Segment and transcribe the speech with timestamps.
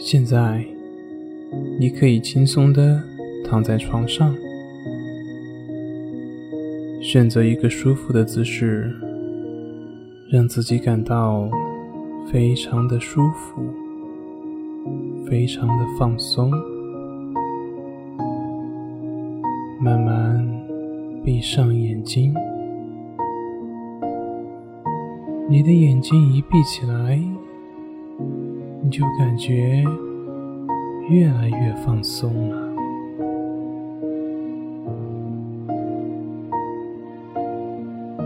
[0.00, 0.64] 现在，
[1.76, 3.02] 你可以轻松的
[3.44, 4.32] 躺在床上，
[7.02, 8.94] 选择一个舒服的姿势，
[10.30, 11.50] 让自己感到
[12.30, 13.60] 非常的舒服，
[15.26, 16.48] 非常的放松。
[19.80, 20.48] 慢慢
[21.24, 22.32] 闭上眼睛，
[25.50, 27.20] 你的眼睛一闭起来。
[28.88, 29.84] 你就感觉
[31.10, 32.56] 越来越放松了。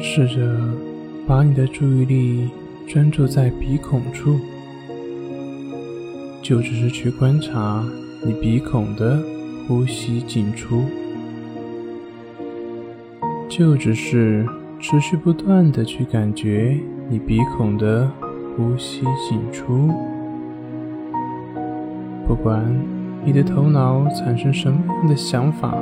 [0.00, 0.58] 试着
[1.28, 2.50] 把你的注意力
[2.88, 4.36] 专注在鼻孔处，
[6.42, 7.84] 就只是去观察
[8.26, 9.22] 你鼻孔的
[9.68, 10.82] 呼吸进出，
[13.48, 14.44] 就只是
[14.80, 16.76] 持续不断的去感觉
[17.08, 18.10] 你鼻孔的
[18.56, 19.88] 呼吸进出。
[22.28, 22.62] 不管
[23.24, 25.74] 你的头脑产生什么样的想法、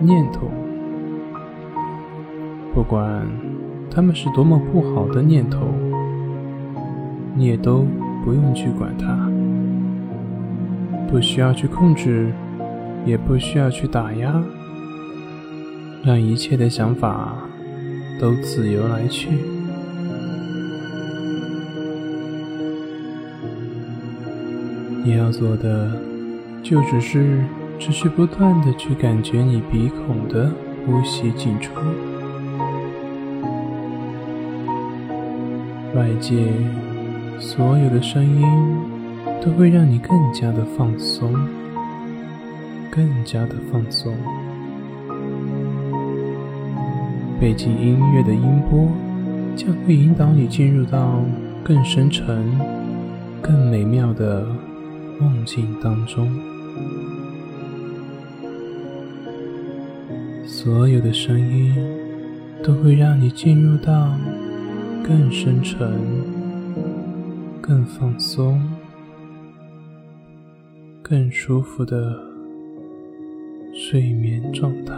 [0.00, 0.48] 念头，
[2.72, 3.26] 不管
[3.90, 5.66] 他们是多么不好的念头，
[7.34, 7.84] 你也都
[8.24, 9.28] 不用去管它，
[11.10, 12.32] 不需要去控制，
[13.04, 14.40] 也不需要去打压，
[16.04, 17.34] 让一切的想法
[18.20, 19.51] 都自由来去。
[25.04, 25.90] 你要做的，
[26.62, 27.44] 就只是
[27.78, 30.48] 持续不断的去感觉你鼻孔的
[30.86, 31.72] 呼吸进出。
[35.94, 36.46] 外界
[37.40, 38.46] 所有的声音
[39.44, 41.34] 都会让你更加的放松，
[42.88, 44.14] 更加的放松。
[47.40, 48.88] 背景音乐的音波
[49.56, 51.20] 将会引导你进入到
[51.64, 52.56] 更深沉、
[53.42, 54.46] 更美妙的。
[55.22, 56.28] 梦境当中，
[60.44, 61.72] 所有的声音
[62.60, 64.16] 都会让你进入到
[65.04, 65.96] 更深沉、
[67.60, 68.60] 更放松、
[71.04, 72.18] 更舒服的
[73.72, 74.92] 睡眠状态。